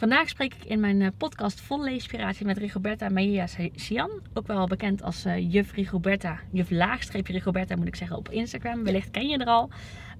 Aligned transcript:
Vandaag 0.00 0.28
spreek 0.28 0.54
ik 0.54 0.64
in 0.64 0.80
mijn 0.80 1.02
eh, 1.02 1.08
podcast 1.16 1.60
Vol 1.60 1.82
Leespiratie 1.84 2.46
met 2.46 2.58
Rigoberta 2.58 3.08
Mejia 3.08 3.46
Sian. 3.74 4.10
Ook 4.34 4.46
wel 4.46 4.66
bekend 4.66 5.02
als 5.02 5.26
uh, 5.26 5.52
juf 5.52 5.72
Rigoberta, 5.72 6.38
juf 6.52 6.70
laagstreepje 6.70 7.32
Rigoberta 7.32 7.76
moet 7.76 7.86
ik 7.86 7.96
zeggen 7.96 8.16
op 8.16 8.28
Instagram. 8.28 8.84
Wellicht 8.84 9.10
ken 9.10 9.28
je 9.28 9.38
er 9.38 9.46
al. 9.46 9.70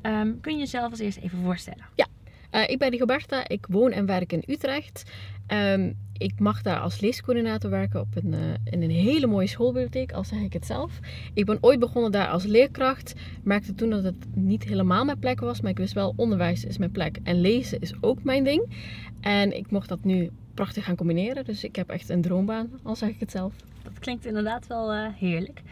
Um, 0.02 0.40
kun 0.40 0.52
je 0.52 0.58
jezelf 0.58 0.90
als 0.90 0.98
eerst 0.98 1.18
even 1.18 1.42
voorstellen? 1.42 1.84
Ja, 1.94 2.06
uh, 2.52 2.68
ik 2.68 2.78
ben 2.78 2.90
Rigoberta. 2.90 3.48
Ik 3.48 3.66
woon 3.68 3.92
en 3.92 4.06
werk 4.06 4.32
in 4.32 4.44
Utrecht. 4.46 5.10
Um, 5.48 5.96
ik 6.20 6.38
mag 6.38 6.62
daar 6.62 6.80
als 6.80 7.00
leescoördinator 7.00 7.70
werken 7.70 8.00
op 8.00 8.16
een, 8.16 8.32
uh, 8.32 8.38
in 8.64 8.82
een 8.82 8.90
hele 8.90 9.26
mooie 9.26 9.46
schoolbibliotheek, 9.46 10.12
al 10.12 10.24
zeg 10.24 10.40
ik 10.40 10.52
het 10.52 10.66
zelf. 10.66 10.98
Ik 11.34 11.44
ben 11.44 11.58
ooit 11.60 11.78
begonnen 11.78 12.12
daar 12.12 12.28
als 12.28 12.44
leerkracht. 12.44 13.14
Merkte 13.42 13.74
toen 13.74 13.90
dat 13.90 14.04
het 14.04 14.26
niet 14.34 14.64
helemaal 14.64 15.04
mijn 15.04 15.18
plek 15.18 15.40
was, 15.40 15.60
maar 15.60 15.70
ik 15.70 15.78
wist 15.78 15.92
wel, 15.92 16.12
onderwijs 16.16 16.64
is 16.64 16.78
mijn 16.78 16.90
plek 16.90 17.18
en 17.22 17.40
lezen 17.40 17.80
is 17.80 17.94
ook 18.00 18.22
mijn 18.22 18.44
ding. 18.44 18.68
En 19.20 19.56
ik 19.56 19.70
mocht 19.70 19.88
dat 19.88 20.04
nu 20.04 20.30
prachtig 20.54 20.84
gaan 20.84 20.96
combineren, 20.96 21.44
dus 21.44 21.64
ik 21.64 21.76
heb 21.76 21.90
echt 21.90 22.08
een 22.08 22.22
droombaan, 22.22 22.70
al 22.82 22.96
zeg 22.96 23.08
ik 23.08 23.20
het 23.20 23.30
zelf. 23.30 23.54
Dat 23.82 23.98
klinkt 23.98 24.26
inderdaad 24.26 24.66
wel 24.66 24.94
uh, 24.94 25.06
heerlijk. 25.18 25.62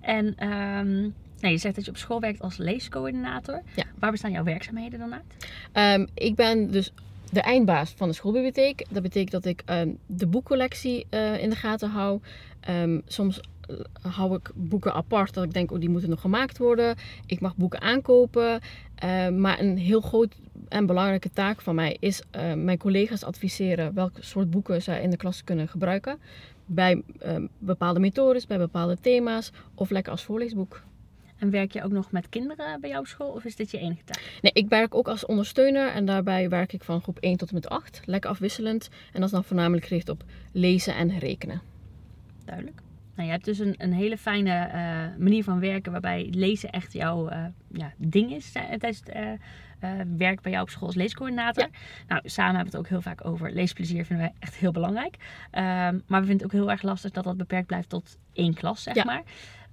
En 0.00 0.48
um, 0.48 1.14
nou, 1.40 1.52
je 1.52 1.58
zegt 1.58 1.74
dat 1.74 1.84
je 1.84 1.90
op 1.90 1.96
school 1.96 2.20
werkt 2.20 2.40
als 2.40 2.56
leescoördinator. 2.56 3.62
Ja. 3.74 3.84
Waar 3.98 4.10
bestaan 4.10 4.30
jouw 4.30 4.44
werkzaamheden 4.44 4.98
dan 4.98 5.14
uit? 5.14 6.00
Um, 6.00 6.08
ik 6.14 6.34
ben 6.34 6.70
dus 6.70 6.92
de 7.32 7.40
eindbaas 7.40 7.90
van 7.96 8.08
de 8.08 8.14
schoolbibliotheek. 8.14 8.84
Dat 8.90 9.02
betekent 9.02 9.30
dat 9.30 9.44
ik 9.44 9.62
um, 9.70 9.98
de 10.06 10.26
boekcollectie 10.26 11.06
uh, 11.10 11.42
in 11.42 11.50
de 11.50 11.56
gaten 11.56 11.90
hou. 11.90 12.20
Um, 12.70 13.02
soms 13.06 13.40
hou 14.00 14.34
ik 14.34 14.50
boeken 14.54 14.92
apart 14.92 15.34
dat 15.34 15.44
ik 15.44 15.52
denk, 15.52 15.70
oh 15.70 15.80
die 15.80 15.88
moeten 15.88 16.10
nog 16.10 16.20
gemaakt 16.20 16.58
worden. 16.58 16.96
Ik 17.26 17.40
mag 17.40 17.56
boeken 17.56 17.80
aankopen. 17.80 18.60
Uh, 19.04 19.28
maar 19.28 19.60
een 19.60 19.78
heel 19.78 20.00
groot 20.00 20.34
en 20.68 20.86
belangrijke 20.86 21.30
taak 21.30 21.60
van 21.60 21.74
mij 21.74 21.96
is 22.00 22.22
uh, 22.36 22.54
mijn 22.54 22.78
collega's 22.78 23.24
adviseren 23.24 23.94
welke 23.94 24.22
soort 24.22 24.50
boeken 24.50 24.82
zij 24.82 25.02
in 25.02 25.10
de 25.10 25.16
klas 25.16 25.44
kunnen 25.44 25.68
gebruiken. 25.68 26.18
Bij 26.66 27.02
bepaalde 27.58 28.00
methodes, 28.00 28.46
bij 28.46 28.58
bepaalde 28.58 28.98
thema's 29.00 29.52
of 29.74 29.90
lekker 29.90 30.12
als 30.12 30.24
voorleesboek. 30.24 30.82
En 31.38 31.50
werk 31.50 31.72
je 31.72 31.82
ook 31.82 31.92
nog 31.92 32.10
met 32.12 32.28
kinderen 32.28 32.80
bij 32.80 32.90
jouw 32.90 33.04
school 33.04 33.30
of 33.30 33.44
is 33.44 33.56
dit 33.56 33.70
je 33.70 33.78
enige 33.78 34.04
taak? 34.04 34.38
Nee, 34.42 34.52
ik 34.52 34.68
werk 34.68 34.94
ook 34.94 35.08
als 35.08 35.26
ondersteuner 35.26 35.88
en 35.90 36.04
daarbij 36.04 36.48
werk 36.48 36.72
ik 36.72 36.84
van 36.84 37.02
groep 37.02 37.18
1 37.18 37.36
tot 37.36 37.48
en 37.48 37.54
met 37.54 37.68
8. 37.68 38.00
Lekker 38.04 38.30
afwisselend. 38.30 38.88
En 39.06 39.20
dat 39.20 39.24
is 39.24 39.30
dan 39.30 39.44
voornamelijk 39.44 39.86
gericht 39.86 40.08
op 40.08 40.24
lezen 40.52 40.94
en 40.94 41.18
rekenen. 41.18 41.60
Duidelijk. 42.44 42.80
Nou, 43.14 43.30
je 43.30 43.34
hebt 43.34 43.46
dus 43.46 43.58
een, 43.58 43.74
een 43.78 43.92
hele 43.92 44.18
fijne 44.18 44.70
uh, 44.74 45.20
manier 45.22 45.44
van 45.44 45.60
werken 45.60 45.92
waarbij 45.92 46.28
lezen 46.30 46.70
echt 46.70 46.92
jouw 46.92 47.30
uh, 47.30 47.44
ja, 47.72 47.92
ding 47.96 48.32
is 48.32 48.52
tijdens 48.52 49.00
het 49.04 49.16
uh, 49.16 49.90
werk 50.16 50.40
bij 50.40 50.50
jou 50.52 50.62
op 50.62 50.70
school 50.70 50.86
als 50.86 50.96
leescoördinator. 50.96 51.62
Ja. 51.62 51.78
Nou, 52.08 52.20
samen 52.24 52.54
hebben 52.54 52.72
we 52.72 52.78
het 52.78 52.86
ook 52.86 52.92
heel 52.92 53.02
vaak 53.02 53.24
over 53.24 53.52
leesplezier, 53.52 54.04
vinden 54.04 54.26
wij 54.26 54.34
echt 54.38 54.54
heel 54.54 54.72
belangrijk. 54.72 55.16
Ehm, 55.50 55.98
maar 56.06 56.20
we 56.20 56.26
vinden 56.26 56.36
het 56.36 56.44
ook 56.44 56.52
heel 56.52 56.70
erg 56.70 56.82
lastig 56.82 57.10
dat 57.10 57.24
dat 57.24 57.36
beperkt 57.36 57.66
blijft 57.66 57.88
tot 57.88 58.18
één 58.32 58.54
klas, 58.54 58.82
zeg 58.82 58.94
Ja. 58.94 59.04
maar. 59.04 59.22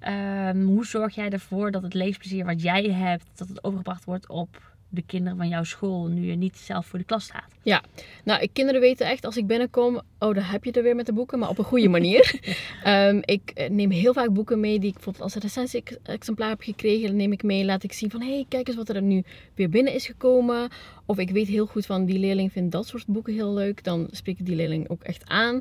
Ehm, 0.05 0.63
hoe 0.63 0.85
zorg 0.85 1.15
jij 1.15 1.29
ervoor 1.29 1.71
dat 1.71 1.81
het 1.81 1.93
leesplezier 1.93 2.45
wat 2.45 2.61
jij 2.61 2.83
hebt, 2.83 3.25
dat 3.35 3.47
het 3.47 3.63
overgebracht 3.63 4.05
wordt 4.05 4.29
op 4.29 4.74
de 4.95 5.03
kinderen 5.05 5.37
van 5.37 5.47
jouw 5.47 5.63
school, 5.63 6.07
nu 6.07 6.25
je 6.25 6.35
niet 6.35 6.57
zelf 6.57 6.85
voor 6.85 6.99
de 6.99 7.05
klas 7.05 7.23
staat? 7.23 7.55
Ja, 7.61 7.83
nou, 8.23 8.41
ik, 8.41 8.49
kinderen 8.53 8.81
weten 8.81 9.07
echt 9.07 9.25
als 9.25 9.37
ik 9.37 9.47
binnenkom, 9.47 10.01
oh, 10.19 10.35
daar 10.35 10.51
heb 10.51 10.63
je 10.63 10.71
er 10.71 10.83
weer 10.83 10.95
met 10.95 11.05
de 11.05 11.13
boeken, 11.13 11.39
maar 11.39 11.49
op 11.49 11.57
een 11.57 11.63
goede 11.63 11.89
manier. 11.89 12.39
um, 12.87 13.21
ik 13.35 13.67
neem 13.69 13.89
heel 13.89 14.13
vaak 14.13 14.33
boeken 14.33 14.59
mee 14.59 14.79
die 14.79 14.87
ik 14.87 14.93
bijvoorbeeld 14.93 15.23
als 15.23 15.35
een 15.35 15.41
recensie-exemplaar 15.41 16.49
heb 16.49 16.61
gekregen, 16.61 17.07
dan 17.07 17.15
neem 17.15 17.31
ik 17.31 17.43
mee, 17.43 17.65
laat 17.65 17.83
ik 17.83 17.93
zien 17.93 18.11
van, 18.11 18.21
hé, 18.21 18.33
hey, 18.33 18.45
kijk 18.49 18.67
eens 18.67 18.77
wat 18.77 18.89
er 18.89 19.01
nu 19.01 19.23
weer 19.55 19.69
binnen 19.69 19.93
is 19.93 20.05
gekomen. 20.05 20.69
Of 21.05 21.17
ik 21.17 21.29
weet 21.29 21.47
heel 21.47 21.65
goed 21.65 21.85
van, 21.85 22.05
die 22.05 22.19
leerling 22.19 22.51
vindt 22.51 22.71
dat 22.71 22.87
soort 22.87 23.07
boeken 23.07 23.33
heel 23.33 23.53
leuk, 23.53 23.83
dan 23.83 24.07
spreek 24.11 24.39
ik 24.39 24.45
die 24.45 24.55
leerling 24.55 24.89
ook 24.89 25.03
echt 25.03 25.29
aan. 25.29 25.59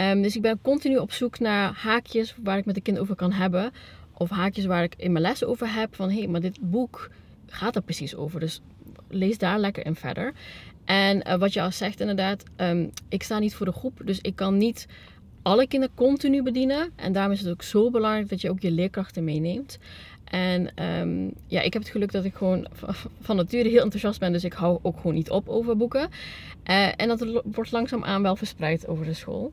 Um, 0.00 0.22
dus 0.22 0.36
ik 0.36 0.42
ben 0.42 0.58
continu 0.62 0.96
op 0.96 1.12
zoek 1.12 1.38
naar 1.38 1.72
haakjes 1.74 2.34
waar 2.42 2.58
ik 2.58 2.64
met 2.64 2.74
de 2.74 2.80
kind 2.80 2.98
over 2.98 3.14
kan 3.14 3.32
hebben. 3.32 3.72
Of 4.12 4.30
haakjes 4.30 4.64
waar 4.64 4.82
ik 4.82 4.94
in 4.96 5.12
mijn 5.12 5.24
les 5.24 5.44
over 5.44 5.74
heb, 5.74 5.94
van, 5.94 6.10
hé, 6.10 6.18
hey, 6.18 6.26
maar 6.26 6.40
dit 6.40 6.58
boek 6.60 7.10
gaat 7.46 7.76
er 7.76 7.82
precies 7.82 8.14
over. 8.14 8.40
Dus 8.40 8.60
lees 9.10 9.38
daar 9.38 9.58
lekker 9.58 9.86
in 9.86 9.94
verder. 9.94 10.32
En 10.84 11.28
uh, 11.28 11.34
wat 11.34 11.52
je 11.52 11.62
al 11.62 11.72
zegt 11.72 12.00
inderdaad, 12.00 12.42
um, 12.56 12.90
ik 13.08 13.22
sta 13.22 13.38
niet 13.38 13.54
voor 13.54 13.66
de 13.66 13.72
groep, 13.72 14.00
dus 14.04 14.18
ik 14.20 14.36
kan 14.36 14.56
niet 14.56 14.86
alle 15.42 15.66
kinderen 15.66 15.94
continu 15.94 16.42
bedienen. 16.42 16.90
En 16.96 17.12
daarom 17.12 17.32
is 17.32 17.40
het 17.40 17.50
ook 17.50 17.62
zo 17.62 17.90
belangrijk 17.90 18.28
dat 18.28 18.40
je 18.40 18.50
ook 18.50 18.60
je 18.60 18.70
leerkrachten 18.70 19.24
meeneemt. 19.24 19.78
En 20.24 20.84
um, 20.84 21.32
ja, 21.46 21.60
ik 21.60 21.72
heb 21.72 21.82
het 21.82 21.90
geluk 21.90 22.12
dat 22.12 22.24
ik 22.24 22.34
gewoon 22.34 22.66
van 23.20 23.36
nature 23.36 23.68
heel 23.68 23.82
enthousiast 23.82 24.20
ben, 24.20 24.32
dus 24.32 24.44
ik 24.44 24.52
hou 24.52 24.78
ook 24.82 24.96
gewoon 24.96 25.14
niet 25.14 25.30
op 25.30 25.48
over 25.48 25.76
boeken. 25.76 26.08
Uh, 26.70 26.88
en 26.96 27.08
dat 27.08 27.42
wordt 27.44 27.72
langzaamaan 27.72 28.22
wel 28.22 28.36
verspreid 28.36 28.88
over 28.88 29.04
de 29.04 29.14
school. 29.14 29.52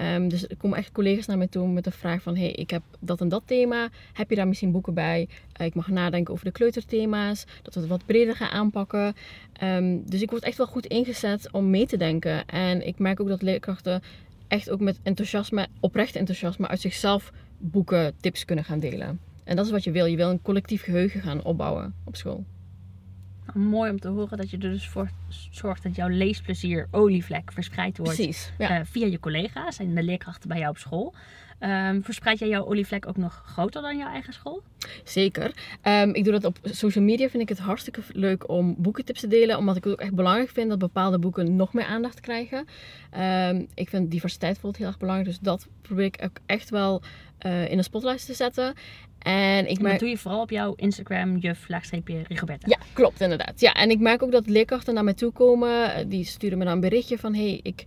Um, 0.00 0.28
dus 0.28 0.48
er 0.48 0.56
komen 0.56 0.78
echt 0.78 0.92
collega's 0.92 1.26
naar 1.26 1.38
mij 1.38 1.46
toe 1.46 1.68
met 1.68 1.84
de 1.84 1.90
vraag 1.90 2.22
van... 2.22 2.36
hey, 2.36 2.50
ik 2.50 2.70
heb 2.70 2.82
dat 2.98 3.20
en 3.20 3.28
dat 3.28 3.42
thema. 3.46 3.88
Heb 4.12 4.30
je 4.30 4.36
daar 4.36 4.48
misschien 4.48 4.72
boeken 4.72 4.94
bij? 4.94 5.28
Uh, 5.60 5.66
ik 5.66 5.74
mag 5.74 5.88
nadenken 5.88 6.32
over 6.32 6.44
de 6.44 6.52
kleuterthema's. 6.52 7.46
Dat 7.62 7.74
we 7.74 7.80
het 7.80 7.88
wat 7.88 8.06
breder 8.06 8.36
gaan 8.36 8.50
aanpakken. 8.50 9.14
Um, 9.62 10.02
dus 10.10 10.22
ik 10.22 10.30
word 10.30 10.42
echt 10.42 10.56
wel 10.56 10.66
goed 10.66 10.86
ingezet 10.86 11.48
om 11.52 11.70
mee 11.70 11.86
te 11.86 11.96
denken. 11.96 12.46
En 12.46 12.86
ik 12.86 12.98
merk 12.98 13.20
ook 13.20 13.28
dat 13.28 13.42
leerkrachten 13.42 14.02
echt 14.48 14.70
ook 14.70 14.80
met 14.80 14.98
enthousiasme... 15.02 15.66
oprecht 15.80 16.16
enthousiasme 16.16 16.68
uit 16.68 16.80
zichzelf 16.80 17.32
boeken, 17.58 18.14
tips 18.20 18.44
kunnen 18.44 18.64
gaan 18.64 18.80
delen. 18.80 19.20
En 19.44 19.56
dat 19.56 19.64
is 19.64 19.70
wat 19.70 19.84
je 19.84 19.90
wil. 19.90 20.06
Je 20.06 20.16
wil 20.16 20.30
een 20.30 20.42
collectief 20.42 20.82
geheugen 20.82 21.20
gaan 21.20 21.44
opbouwen 21.44 21.94
op 22.04 22.16
school. 22.16 22.44
Mooi 23.54 23.90
om 23.90 24.00
te 24.00 24.08
horen 24.08 24.36
dat 24.36 24.50
je 24.50 24.56
er 24.56 24.70
dus 24.70 24.88
voor 24.88 25.10
zorgt 25.50 25.82
dat 25.82 25.94
jouw 25.94 26.08
leesplezier 26.08 26.88
olievlek 26.90 27.52
verspreid 27.52 27.98
wordt 27.98 28.14
Precies, 28.14 28.52
ja. 28.58 28.78
uh, 28.78 28.84
via 28.84 29.06
je 29.06 29.20
collega's 29.20 29.78
en 29.78 29.94
de 29.94 30.02
leerkrachten 30.02 30.48
bij 30.48 30.58
jou 30.58 30.70
op 30.70 30.78
school. 30.78 31.14
Um, 31.60 32.04
verspreid 32.04 32.38
jij 32.38 32.48
jouw 32.48 32.64
olievlek 32.64 33.06
ook 33.06 33.16
nog 33.16 33.42
groter 33.46 33.82
dan 33.82 33.98
jouw 33.98 34.08
eigen 34.08 34.32
school? 34.32 34.62
Zeker. 35.04 35.54
Um, 35.82 36.14
ik 36.14 36.24
doe 36.24 36.32
dat 36.32 36.44
op 36.44 36.58
social 36.62 37.04
media. 37.04 37.28
Vind 37.28 37.42
ik 37.42 37.48
het 37.48 37.58
hartstikke 37.58 38.00
leuk 38.12 38.48
om 38.48 38.74
boekentips 38.78 39.20
te 39.20 39.26
delen. 39.26 39.58
Omdat 39.58 39.76
ik 39.76 39.84
het 39.84 39.92
ook 39.92 40.00
echt 40.00 40.14
belangrijk 40.14 40.50
vind 40.50 40.68
dat 40.68 40.78
bepaalde 40.78 41.18
boeken 41.18 41.56
nog 41.56 41.72
meer 41.72 41.84
aandacht 41.84 42.20
krijgen. 42.20 42.66
Um, 43.48 43.66
ik 43.74 43.88
vind 43.88 44.10
diversiteit 44.10 44.52
bijvoorbeeld 44.52 44.82
heel 44.82 44.86
erg 44.86 44.98
belangrijk. 44.98 45.28
Dus 45.28 45.38
dat 45.40 45.68
probeer 45.82 46.04
ik 46.04 46.20
ook 46.22 46.38
echt 46.46 46.70
wel 46.70 47.02
uh, 47.46 47.70
in 47.70 47.76
de 47.76 47.82
spotlight 47.82 48.26
te 48.26 48.34
zetten. 48.34 48.74
En 49.18 49.70
ik 49.70 49.80
merk... 49.80 49.90
dat 49.90 50.00
doe 50.00 50.08
je 50.08 50.18
vooral 50.18 50.40
op 50.40 50.50
jouw 50.50 50.74
Instagram, 50.74 51.36
juf, 51.36 51.68
laagstreepje, 51.68 52.22
Rigoberta. 52.28 52.66
Ja, 52.68 52.78
klopt 52.92 53.20
inderdaad. 53.20 53.60
Ja, 53.60 53.72
en 53.72 53.90
ik 53.90 54.00
merk 54.00 54.22
ook 54.22 54.32
dat 54.32 54.46
leerkrachten 54.46 54.94
naar 54.94 55.04
mij 55.04 55.14
toe 55.14 55.32
komen. 55.32 56.08
Die 56.08 56.24
sturen 56.24 56.58
me 56.58 56.64
dan 56.64 56.72
een 56.72 56.80
berichtje 56.80 57.18
van... 57.18 57.34
Hé, 57.34 57.48
hey, 57.48 57.60
ik, 57.62 57.84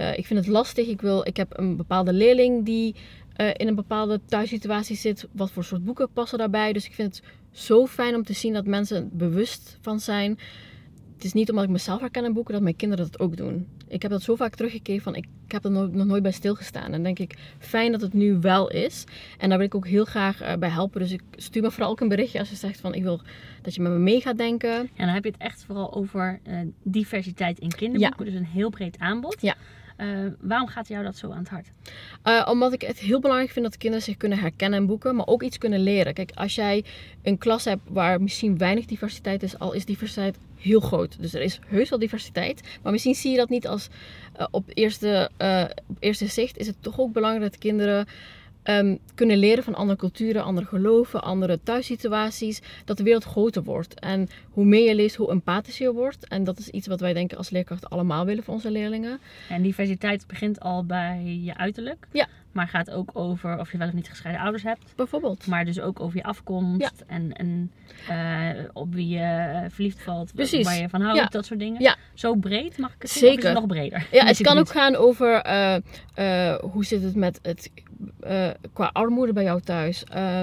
uh, 0.00 0.18
ik 0.18 0.26
vind 0.26 0.38
het 0.38 0.48
lastig. 0.48 0.88
Ik, 0.88 1.00
wil, 1.00 1.26
ik 1.26 1.36
heb 1.36 1.58
een 1.58 1.76
bepaalde 1.76 2.12
leerling 2.12 2.64
die 2.64 2.94
uh, 3.36 3.48
in 3.52 3.68
een 3.68 3.74
bepaalde 3.74 4.20
thuissituatie 4.26 4.96
zit. 4.96 5.26
Wat 5.32 5.50
voor 5.50 5.64
soort 5.64 5.84
boeken 5.84 6.12
passen 6.12 6.38
daarbij? 6.38 6.72
Dus 6.72 6.86
ik 6.86 6.92
vind 6.92 7.16
het 7.16 7.24
zo 7.50 7.86
fijn 7.86 8.14
om 8.14 8.24
te 8.24 8.32
zien 8.32 8.52
dat 8.52 8.66
mensen 8.66 9.10
bewust 9.12 9.78
van 9.80 10.00
zijn. 10.00 10.38
Het 11.14 11.24
is 11.24 11.32
niet 11.32 11.50
omdat 11.50 11.64
ik 11.64 11.70
mezelf 11.70 12.00
herken 12.00 12.24
in 12.24 12.32
boeken 12.32 12.52
dat 12.52 12.62
mijn 12.62 12.76
kinderen 12.76 13.10
dat 13.10 13.20
ook 13.20 13.36
doen. 13.36 13.68
Ik 13.94 14.02
heb 14.02 14.10
dat 14.10 14.22
zo 14.22 14.34
vaak 14.34 14.54
teruggekregen 14.54 15.02
van 15.02 15.14
ik, 15.14 15.24
ik 15.46 15.52
heb 15.52 15.64
er 15.64 15.70
nog, 15.70 15.92
nog 15.92 16.06
nooit 16.06 16.22
bij 16.22 16.32
stilgestaan. 16.32 16.84
En 16.84 16.90
dan 16.90 17.02
denk 17.02 17.18
ik, 17.18 17.38
fijn 17.58 17.92
dat 17.92 18.00
het 18.00 18.12
nu 18.12 18.38
wel 18.40 18.70
is. 18.70 19.04
En 19.38 19.48
daar 19.48 19.58
wil 19.58 19.66
ik 19.66 19.74
ook 19.74 19.86
heel 19.86 20.04
graag 20.04 20.42
uh, 20.42 20.52
bij 20.54 20.68
helpen. 20.68 21.00
Dus 21.00 21.10
ik 21.10 21.22
stuur 21.36 21.62
me 21.62 21.70
vooral 21.70 21.90
ook 21.90 22.00
een 22.00 22.08
berichtje 22.08 22.38
als 22.38 22.50
je 22.50 22.56
zegt 22.56 22.80
van 22.80 22.94
ik 22.94 23.02
wil 23.02 23.20
dat 23.62 23.74
je 23.74 23.80
met 23.82 23.92
me 23.92 23.98
mee 23.98 24.20
gaat 24.20 24.38
denken. 24.38 24.78
En 24.78 24.90
dan 24.96 25.08
heb 25.08 25.24
je 25.24 25.30
het 25.30 25.40
echt 25.40 25.64
vooral 25.64 25.94
over 25.94 26.40
uh, 26.48 26.60
diversiteit 26.82 27.58
in 27.58 27.68
kinderboeken. 27.68 28.24
Ja. 28.24 28.30
Dus 28.30 28.40
een 28.40 28.46
heel 28.46 28.70
breed 28.70 28.98
aanbod. 28.98 29.36
Ja. 29.40 29.54
Uh, 29.98 30.32
waarom 30.40 30.68
gaat 30.68 30.88
jou 30.88 31.04
dat 31.04 31.16
zo 31.16 31.30
aan 31.30 31.38
het 31.38 31.48
hart? 31.48 31.70
Uh, 32.24 32.48
omdat 32.50 32.72
ik 32.72 32.82
het 32.82 32.98
heel 32.98 33.20
belangrijk 33.20 33.50
vind 33.50 33.64
dat 33.64 33.72
de 33.72 33.78
kinderen 33.78 34.04
zich 34.04 34.16
kunnen 34.16 34.38
herkennen 34.38 34.80
in 34.80 34.86
boeken, 34.86 35.16
maar 35.16 35.26
ook 35.26 35.42
iets 35.42 35.58
kunnen 35.58 35.80
leren. 35.80 36.14
Kijk, 36.14 36.30
als 36.34 36.54
jij 36.54 36.84
een 37.22 37.38
klas 37.38 37.64
hebt 37.64 37.82
waar 37.88 38.22
misschien 38.22 38.58
weinig 38.58 38.86
diversiteit 38.86 39.42
is, 39.42 39.58
al 39.58 39.72
is 39.72 39.84
diversiteit 39.84 40.36
heel 40.64 40.80
groot. 40.80 41.16
Dus 41.20 41.34
er 41.34 41.42
is 41.42 41.60
heus 41.66 41.90
wel 41.90 41.98
diversiteit, 41.98 42.62
maar 42.82 42.92
misschien 42.92 43.14
zie 43.14 43.30
je 43.30 43.36
dat 43.36 43.48
niet 43.48 43.66
als 43.66 43.88
uh, 44.40 44.46
op, 44.50 44.64
eerste, 44.68 45.30
op 45.86 45.96
eerste 45.98 46.26
zicht. 46.26 46.58
Is 46.58 46.66
het 46.66 46.76
toch 46.80 47.00
ook 47.00 47.12
belangrijk 47.12 47.50
dat 47.50 47.60
kinderen 47.60 48.06
um, 48.64 48.98
kunnen 49.14 49.38
leren 49.38 49.64
van 49.64 49.74
andere 49.74 49.98
culturen, 49.98 50.44
andere 50.44 50.66
geloven, 50.66 51.22
andere 51.22 51.60
thuissituaties. 51.62 52.60
Dat 52.84 52.96
de 52.96 53.02
wereld 53.02 53.24
groter 53.24 53.62
wordt. 53.62 54.00
En 54.00 54.28
hoe 54.50 54.64
meer 54.64 54.88
je 54.88 54.94
leest, 54.94 55.16
hoe 55.16 55.30
empathischer 55.30 55.86
je 55.86 55.92
wordt. 55.92 56.28
En 56.28 56.44
dat 56.44 56.58
is 56.58 56.68
iets 56.68 56.86
wat 56.86 57.00
wij 57.00 57.12
denken 57.12 57.38
als 57.38 57.50
leerkrachten 57.50 57.88
allemaal 57.88 58.24
willen 58.24 58.44
voor 58.44 58.54
onze 58.54 58.70
leerlingen. 58.70 59.20
En 59.48 59.62
diversiteit 59.62 60.26
begint 60.26 60.60
al 60.60 60.84
bij 60.84 61.40
je 61.44 61.56
uiterlijk. 61.56 62.06
Ja. 62.12 62.28
Maar 62.54 62.68
gaat 62.68 62.90
ook 62.90 63.10
over 63.12 63.58
of 63.58 63.72
je 63.72 63.78
wel 63.78 63.86
of 63.86 63.92
niet 63.92 64.08
gescheiden 64.08 64.42
ouders 64.42 64.62
hebt. 64.62 64.92
Bijvoorbeeld. 64.96 65.46
Maar 65.46 65.64
dus 65.64 65.80
ook 65.80 66.00
over 66.00 66.16
je 66.16 66.22
afkomst. 66.22 66.80
Ja. 66.80 66.90
En, 67.06 67.32
en 67.32 67.72
uh, 68.10 68.64
op 68.72 68.94
wie 68.94 69.08
je 69.08 69.66
verliefd 69.68 70.02
valt. 70.02 70.34
Precies. 70.34 70.64
Waar 70.64 70.78
je 70.78 70.88
van 70.88 71.00
houdt. 71.00 71.18
Ja. 71.18 71.26
Dat 71.26 71.46
soort 71.46 71.60
dingen. 71.60 71.82
Ja. 71.82 71.96
Zo 72.14 72.34
breed 72.34 72.78
mag 72.78 72.94
ik 72.94 73.02
het 73.02 73.10
zien? 73.10 73.28
Zeker. 73.28 73.48
Of 73.48 73.54
nog 73.54 73.66
breder? 73.66 74.06
Ja, 74.10 74.26
het 74.26 74.40
kan 74.40 74.58
ook 74.58 74.68
gaan 74.68 74.96
over 74.96 75.46
uh, 75.46 75.76
uh, 76.18 76.54
hoe 76.54 76.84
zit 76.84 77.02
het 77.02 77.14
met 77.14 77.38
het 77.42 77.70
qua 78.72 78.90
armoede 78.92 79.32
bij 79.32 79.44
jou 79.44 79.60
thuis. 79.60 80.04
Uh, 80.14 80.40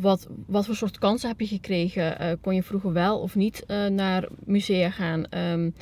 wat, 0.00 0.26
wat 0.46 0.66
voor 0.66 0.76
soort 0.76 0.98
kansen 0.98 1.28
heb 1.28 1.40
je 1.40 1.46
gekregen? 1.46 2.38
kon 2.40 2.54
je 2.54 2.62
vroeger 2.62 2.92
wel 2.92 3.18
of 3.18 3.34
niet 3.34 3.64
naar 3.88 4.28
musea 4.44 4.90
gaan? 4.90 5.24
Um, 5.30 5.74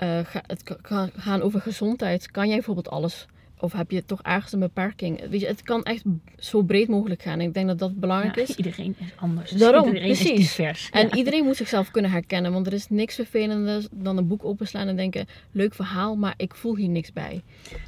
eh, 0.00 0.18
ga- 0.24 0.42
het 0.46 0.62
ka- 0.62 0.78
kan 0.82 1.10
gaan 1.16 1.42
over 1.42 1.60
gezondheid. 1.60 2.30
Kan 2.30 2.46
jij 2.46 2.54
bijvoorbeeld 2.56 2.90
alles? 2.90 3.26
Of 3.60 3.72
heb 3.72 3.90
je 3.90 4.04
toch 4.04 4.22
ergens 4.22 4.52
een 4.52 4.58
beperking? 4.58 5.28
Weet 5.28 5.40
je, 5.40 5.46
het 5.46 5.62
kan 5.62 5.82
echt 5.82 6.02
zo 6.38 6.62
breed 6.62 6.88
mogelijk 6.88 7.22
gaan. 7.22 7.40
Ik 7.40 7.54
denk 7.54 7.66
dat 7.66 7.78
dat 7.78 8.00
belangrijk 8.00 8.36
Ja, 8.36 8.42
is. 8.42 8.56
iedereen 8.60 8.96
is 8.98 9.06
anders. 9.16 9.50
Daarom, 9.50 9.86
iedereen 9.86 10.06
precies. 10.08 10.30
is 10.30 10.36
divers. 10.56 10.88
En 10.90 11.06
Ja. 11.08 11.14
iedereen 11.14 11.44
moet 11.44 11.56
zichzelf 11.56 11.90
kunnen 11.90 12.10
herkennen. 12.10 12.52
Want 12.52 12.66
er 12.66 12.72
is 12.72 12.88
niks 12.88 13.14
vervelender 13.14 13.84
dan 13.90 14.16
een 14.16 14.26
boek 14.26 14.44
openslaan 14.44 14.88
en 14.88 14.96
denken... 14.96 15.26
Leuk 15.52 15.74
verhaal, 15.74 16.16
maar 16.16 16.34
ik 16.36 16.54
voel 16.54 16.76
hier 16.76 16.88
niks 16.88 17.12
bij. 17.12 17.42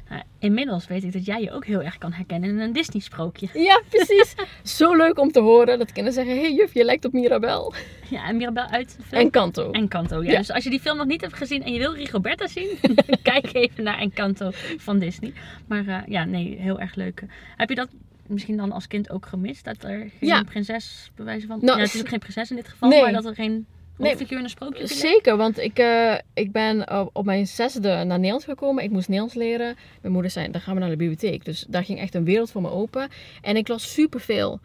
Nou, 0.09 0.21
inmiddels 0.39 0.87
weet 0.87 1.03
ik 1.03 1.13
dat 1.13 1.25
jij 1.25 1.41
je 1.41 1.51
ook 1.51 1.65
heel 1.65 1.81
erg 1.81 1.97
kan 1.97 2.11
herkennen 2.13 2.49
in 2.49 2.59
een 2.59 2.73
Disney 2.73 3.01
sprookje. 3.01 3.47
Ja, 3.53 3.81
precies. 3.89 4.35
Zo 4.77 4.95
leuk 4.95 5.19
om 5.19 5.31
te 5.31 5.39
horen 5.39 5.77
dat 5.79 5.91
kinderen 5.91 6.13
zeggen... 6.13 6.39
hey, 6.43 6.53
juf, 6.53 6.73
je 6.73 6.83
lijkt 6.85 7.05
op 7.05 7.13
Mirabel. 7.13 7.73
Ja, 8.09 8.27
en 8.27 8.37
Mirabel 8.37 8.63
uit 8.67 8.95
de 8.97 9.03
film. 9.03 9.21
Encanto, 9.21 10.23
ja. 10.23 10.31
Ja. 10.31 10.37
Dus 10.37 10.51
als 10.51 10.63
je 10.63 10.69
die 10.69 10.79
film 10.79 10.97
nog 10.97 11.05
niet 11.07 11.21
hebt 11.21 11.33
gezien 11.37 11.63
en 11.63 11.73
je 11.73 11.79
wil 11.79 11.93
Rigoberta 11.93 12.47
zien, 12.47 12.67
kijk 13.21 13.53
even 13.53 13.83
naar 13.83 13.99
Encanto 13.99 14.49
van 14.77 14.99
Disney. 14.99 15.33
Maar 15.67 15.87
eh, 15.87 16.01
ja, 16.07 16.23
nee, 16.25 16.55
heel 16.59 16.79
erg 16.79 16.95
leuk. 16.95 17.23
Heb 17.57 17.69
je 17.69 17.75
dat 17.75 17.89
misschien 18.27 18.57
dan 18.57 18.71
als 18.71 18.87
kind 18.87 19.09
ook 19.09 19.25
gemist? 19.25 19.63
Dat 19.63 19.83
er 19.83 19.97
geen 19.99 20.09
Ja. 20.19 20.43
prinses, 20.43 21.11
bij 21.15 21.25
wijze 21.25 21.47
van... 21.47 21.59
Nou, 21.61 21.77
ja, 21.77 21.83
het 21.83 21.93
is 21.93 21.99
ook 22.01 22.09
geen 22.09 22.19
prinses 22.19 22.49
in 22.49 22.55
dit 22.55 22.67
geval, 22.67 22.89
nee. 22.89 23.01
maar 23.01 23.11
dat 23.11 23.25
er 23.25 23.35
geen 23.35 23.65
hoofdfiguur 23.97 24.37
in 24.37 24.43
een 24.43 24.49
sprookje 24.49 24.87
viel? 24.87 24.97
Zeker, 24.97 25.37
want 25.37 25.59
ik, 25.59 25.79
eh, 25.79 26.15
ik 26.33 26.51
ben 26.51 26.99
op, 26.99 27.09
op 27.13 27.25
mijn 27.25 27.47
zesde 27.47 27.87
naar 27.89 28.05
Nederlands 28.05 28.45
gekomen. 28.45 28.83
Ik 28.83 28.91
moest 28.91 29.07
Nederlands 29.07 29.35
leren. 29.37 29.75
Mijn 30.01 30.13
moeder 30.13 30.31
zei, 30.31 30.51
dan 30.51 30.61
gaan 30.61 30.73
we 30.73 30.79
naar 30.79 30.89
de 30.89 30.95
bibliotheek. 30.95 31.45
Dus 31.45 31.65
daar 31.67 31.83
ging 31.83 31.99
echt 31.99 32.15
een 32.15 32.23
wereld 32.23 32.51
voor 32.51 32.61
me 32.61 32.69
open. 32.69 33.09
En 33.41 33.55
ik 33.55 33.67
las 33.67 33.93
superveel, 33.93 34.59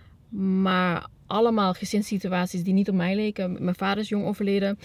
maar 0.63 1.07
allemaal 1.27 1.75
gezinssituaties 1.75 2.63
die 2.63 2.73
niet 2.75 2.89
op 2.89 2.95
mij 2.95 3.15
leken. 3.15 3.57
Mijn 3.65 3.77
vader 3.77 4.03
is 4.03 4.09
jong 4.09 4.25
overleden. 4.27 4.79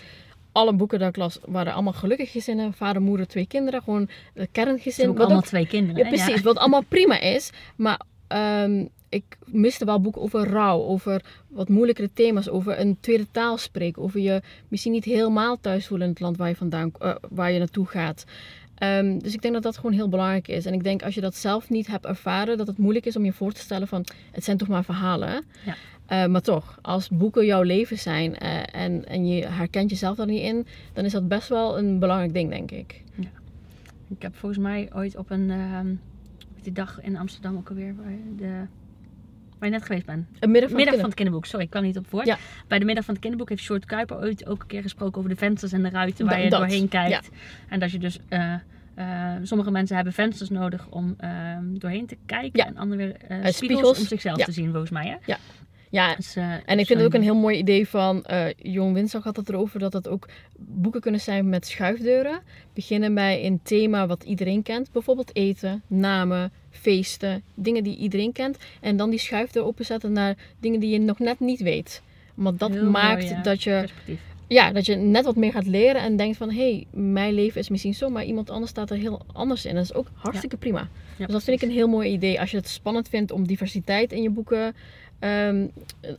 Alle 0.53 0.73
boeken 0.73 1.00
dat 1.00 1.09
ik 1.09 1.15
las 1.17 1.39
waren 1.45 1.73
allemaal 1.73 1.94
gelukkig 1.94 2.31
gezinnen. 2.31 2.73
Vader, 2.73 3.01
moeder, 3.01 3.27
twee 3.27 3.47
kinderen. 3.47 3.81
Gewoon 3.83 4.09
het 4.33 4.50
kerngezin. 4.51 5.05
ook 5.09 5.11
wat 5.13 5.19
allemaal 5.25 5.41
ook- 5.41 5.47
twee 5.47 5.67
kinderen. 5.67 6.03
ja, 6.03 6.09
precies. 6.09 6.41
Wat 6.41 6.57
allemaal 6.57 6.83
prima 6.88 7.19
is. 7.19 7.50
Maar 7.75 8.01
ehm, 8.27 8.85
ik 9.09 9.38
miste 9.45 9.85
wel 9.85 10.01
boeken 10.01 10.21
over 10.21 10.47
rouw, 10.50 10.81
over 10.81 11.21
wat 11.47 11.69
moeilijkere 11.69 12.09
thema's, 12.13 12.50
over 12.50 12.79
een 12.79 12.97
tweede 13.00 13.27
taal 13.31 13.57
spreken, 13.57 14.01
over 14.01 14.19
je 14.19 14.41
misschien 14.67 14.91
niet 14.91 15.05
helemaal 15.05 15.59
thuis 15.59 15.88
voelen 15.88 16.05
in 16.07 16.13
het 16.13 16.21
land 16.21 16.38
waar 16.38 16.47
je 16.50 16.55
vandaan, 16.55 16.91
eh, 17.00 17.15
waar 17.29 17.51
je 17.51 17.57
naartoe 17.59 17.85
gaat. 17.85 18.23
Ehm, 18.83 19.18
dus 19.19 19.33
ik 19.33 19.41
denk 19.41 19.53
dat 19.53 19.63
dat 19.63 19.75
gewoon 19.75 19.91
heel 19.91 20.09
belangrijk 20.09 20.47
is. 20.47 20.65
En 20.65 20.74
ik 20.74 20.83
denk 20.83 21.03
als 21.03 21.15
je 21.15 21.21
dat 21.21 21.35
zelf 21.35 21.69
niet 21.69 21.88
hebt 21.88 22.06
ervaren, 22.06 22.57
dat 22.57 22.68
het 22.68 22.77
moeilijk 22.77 23.06
is 23.06 23.15
om 23.15 23.25
je 23.25 23.33
voor 23.33 23.51
te 23.51 23.59
stellen 23.62 23.88
van 23.88 24.06
het 24.31 24.44
zijn 24.44 24.57
toch 24.57 24.68
maar 24.68 24.83
verhalen. 24.83 25.44
Ja. 25.65 25.75
Eh, 26.06 26.25
maar 26.25 26.41
toch, 26.41 26.80
als 26.81 27.09
boeken 27.09 27.45
jouw 27.45 27.62
leven 27.62 27.97
zijn 27.97 28.38
eh, 28.38 28.81
en, 28.83 29.07
en 29.07 29.27
je 29.27 29.45
herkent 29.47 29.89
jezelf 29.89 30.15
daar 30.18 30.25
niet 30.25 30.41
in, 30.41 30.65
dan 30.94 31.06
is 31.06 31.12
dat 31.12 31.27
best 31.27 31.50
wel 31.50 31.77
een 31.77 32.00
belangrijk 32.00 32.33
ding, 32.33 32.50
denk 32.50 32.71
ik. 32.71 33.01
Ik 34.09 34.21
heb 34.21 34.35
volgens 34.35 34.62
mij 34.62 34.89
ooit 34.94 35.18
op 35.18 35.29
een... 35.29 35.50
ehm, 35.50 35.88
die 36.62 36.71
dag 36.74 37.00
in 37.01 37.18
Amsterdam 37.18 37.57
ook 37.57 37.69
alweer, 37.69 37.95
waar, 37.95 38.13
de, 38.38 38.47
waar 39.59 39.69
je 39.69 39.75
net 39.75 39.86
geweest 39.86 40.06
bent. 40.06 40.27
Een 40.39 40.51
middag 40.51 40.69
van, 40.69 40.77
middag 40.77 40.94
het 40.94 41.01
van 41.01 41.09
het 41.09 41.19
kinderboek, 41.19 41.45
sorry, 41.45 41.65
ik 41.65 41.69
kwam 41.71 41.83
niet 41.83 41.97
op 41.97 42.09
woord. 42.09 42.25
Ja. 42.25 42.38
Bij 42.68 42.79
de 42.79 42.86
middag 42.86 43.03
van 43.03 43.13
het 43.13 43.21
kinderboek 43.24 43.50
heeft 43.50 43.63
Short 43.63 43.86
Kuiper 43.86 44.18
ooit 44.18 44.45
ook 44.47 44.62
een 44.62 44.68
keer 44.68 44.81
gesproken 44.81 45.18
over 45.18 45.29
de 45.29 45.36
vensters 45.36 45.71
en 45.71 45.83
de 45.83 45.89
ruiten 45.89 46.25
waar 46.25 46.36
Da- 46.36 46.44
je 46.44 46.50
dat, 46.50 46.59
doorheen 46.59 46.88
kijkt. 46.88 47.29
En 47.69 47.79
dat 47.79 47.91
je 47.91 48.00
dus, 48.00 48.19
eh, 48.29 48.53
eh, 48.95 49.31
sommige 49.43 49.71
mensen 49.71 49.95
hebben 49.95 50.13
vensters 50.13 50.49
nodig 50.49 50.87
om 50.89 51.13
ehm, 51.17 51.63
doorheen 51.77 52.05
te 52.05 52.17
kijken 52.25 52.59
Ja. 52.59 52.65
en 52.65 52.77
anderen 52.77 53.05
weer 53.05 53.15
eh, 53.15 53.21
Eh, 53.21 53.27
spiegels, 53.37 53.55
spiegels. 53.57 53.99
om 53.99 54.05
zichzelf 54.05 54.37
Ja. 54.37 54.45
te 54.45 54.51
zien 54.51 54.69
volgens 54.69 54.91
mij. 54.91 55.07
Hè? 55.07 55.15
Ja, 55.25 56.15
Dus, 56.15 56.35
eh, 56.35 56.43
En 56.51 56.59
ik 56.59 56.65
vind 56.67 56.87
zo'n- 56.87 56.97
het 56.97 57.05
ook 57.05 57.13
een 57.13 57.21
heel 57.21 57.35
mooi 57.35 57.57
idee 57.57 57.87
van, 57.87 58.25
Jong 58.57 58.93
Winsdag 58.93 59.23
had 59.23 59.35
het 59.35 59.49
erover, 59.49 59.79
dat 59.79 59.93
het 59.93 60.07
ook 60.07 60.27
boeken 60.57 61.01
kunnen 61.01 61.19
zijn 61.21 61.49
met 61.49 61.67
schuifdeuren. 61.67 62.39
Beginnen 62.73 63.13
bij 63.13 63.45
een 63.45 63.59
thema 63.63 64.07
wat 64.07 64.23
iedereen 64.23 64.63
kent, 64.63 64.91
bijvoorbeeld 64.91 65.35
eten, 65.35 65.81
namen, 65.87 66.51
feesten, 66.69 67.43
dingen 67.53 67.83
die 67.83 67.97
iedereen 67.97 68.31
kent. 68.31 68.57
En 68.81 68.97
dan 68.97 69.09
die 69.09 69.19
schuifdeur 69.19 69.63
openzetten 69.63 70.11
naar 70.11 70.35
dingen 70.59 70.79
die 70.79 70.89
je 70.89 70.99
nog 70.99 71.19
net 71.19 71.39
niet 71.39 71.59
weet. 71.61 72.01
Want 72.33 72.59
dat 72.59 72.71
Heel 72.71 72.89
maakt 72.89 73.21
mooi, 73.23 73.33
ja. 73.33 73.41
dat, 73.41 73.63
je, 73.63 73.69
perspectief. 73.79 74.21
Ja, 74.47 74.71
dat 74.71 74.85
je 74.85 74.95
net 74.95 75.25
wat 75.25 75.35
meer 75.35 75.51
gaat 75.51 75.65
leren 75.65 76.01
en 76.01 76.15
denkt 76.17 76.37
van, 76.37 76.51
hé, 76.51 76.71
hey, 76.71 76.85
mijn 76.91 77.33
leven 77.33 77.59
is 77.61 77.69
misschien 77.69 77.93
zo, 77.93 78.09
maar 78.09 78.23
iemand 78.25 78.49
anders 78.49 78.71
staat 78.71 78.89
er 78.91 78.97
heel 78.97 79.21
anders 79.33 79.65
in. 79.65 79.75
Dat 79.75 79.83
is 79.83 79.93
ook 79.93 80.07
hartstikke 80.15 80.57
prima. 80.57 80.87
Ja, 81.17 81.25
Dus 81.25 81.33
dat 81.33 81.43
vind 81.43 81.61
ik 81.61 81.67
een 81.69 81.75
heel 81.75 81.87
mooi 81.87 82.11
idee. 82.11 82.39
Als 82.39 82.51
je 82.51 82.57
het 82.57 82.67
spannend 82.69 83.09
vindt 83.09 83.31
om 83.31 83.47
diversiteit 83.47 84.11
in 84.11 84.21
je 84.21 84.29
boeken 84.29 84.75
ehm, 85.19 85.67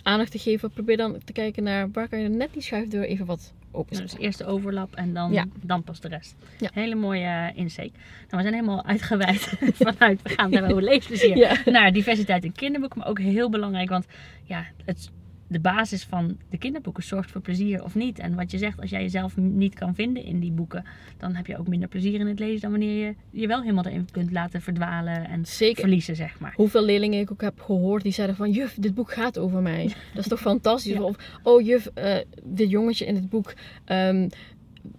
aandacht 0.03 0.31
te 0.31 0.39
geven, 0.39 0.71
probeer 0.71 0.97
dan 0.97 1.17
te 1.25 1.33
kijken 1.33 1.63
naar 1.63 1.91
waar 1.93 2.09
kan 2.09 2.19
je 2.21 2.29
net 2.29 2.53
die 2.53 2.63
schuifdeur 2.63 3.05
even 3.05 3.27
wat 3.27 3.53
Nou, 3.73 3.87
openzetten. 3.87 4.17
dus 4.17 4.27
eerst 4.27 4.39
de 4.39 4.45
overlap 4.45 4.95
en 4.95 5.15
dan, 5.15 5.33
Ja. 5.33 5.45
dan 5.63 5.83
pas 5.83 6.01
de 6.01 6.09
rest. 6.09 6.35
Hele 6.73 6.95
mooie 6.95 7.25
eh, 7.53 7.59
insteek. 7.59 7.93
Nou, 7.93 8.03
we 8.31 8.41
zijn 8.43 8.55
helemaal 8.55 8.85
uitgeweid 8.85 9.41
vanuit, 9.85 10.23
we 10.23 10.29
gaan 10.29 10.45
het 10.45 10.55
hebben 10.55 10.71
over 10.71 10.83
leesplezier. 10.83 11.37
Ja. 11.37 11.57
naar 11.65 11.93
diversiteit 11.93 12.45
in 12.45 12.53
kinderboeken. 12.53 12.99
Maar 12.99 13.09
ook 13.09 13.19
heel 13.19 13.51
belangrijk, 13.51 13.89
want 13.89 14.07
ja, 14.45 14.65
het, 14.85 15.11
de 15.47 15.61
basis 15.61 16.05
van 16.05 16.37
de 16.51 16.59
kinderboeken 16.59 17.03
zorgt 17.03 17.31
voor 17.31 17.41
plezier 17.41 17.83
of 17.85 17.95
niet. 17.95 18.19
En 18.19 18.35
wat 18.35 18.51
je 18.51 18.59
zegt, 18.59 18.81
als 18.81 18.91
jij 18.91 19.03
jezelf 19.03 19.37
niet 19.37 19.75
kan 19.75 19.95
vinden 19.95 20.25
in 20.25 20.41
die 20.41 20.53
boeken, 20.53 20.85
dan 21.19 21.35
heb 21.35 21.47
je 21.47 21.59
ook 21.59 21.69
minder 21.69 21.89
plezier 21.89 22.21
in 22.21 22.27
het 22.27 22.39
lezen 22.39 22.61
dan 22.61 22.71
wanneer 22.71 23.07
je 23.07 23.15
je 23.31 23.47
wel 23.47 23.61
helemaal 23.61 23.87
erin 23.87 24.09
kunt 24.11 24.33
laten 24.33 24.61
verdwalen 24.61 25.29
en 25.29 25.47
Zeker. 25.47 25.81
verliezen, 25.81 26.17
zeg 26.17 26.41
maar. 26.41 26.53
Hoeveel 26.57 26.85
leerlingen 26.85 27.21
ik 27.21 27.31
ook 27.33 27.41
heb 27.41 27.61
gehoord 27.61 28.03
die 28.03 28.13
zeiden 28.13 28.37
van 28.37 28.51
juf, 28.51 28.75
dit 28.79 28.95
boek 28.95 29.13
gaat 29.13 29.39
over 29.39 29.63
mij. 29.63 29.85
Dat 30.15 30.23
is 30.23 30.29
toch 30.29 30.41
fantastisch? 30.41 30.83
Ja. 30.95 31.03
Of 31.03 31.17
oh 31.43 31.63
juf, 31.63 31.87
eh, 31.95 32.17
dit 32.43 32.71
jongetje 32.71 33.07
in 33.07 33.15
het 33.15 33.29
boek 33.29 33.55
ehm, 33.85 34.29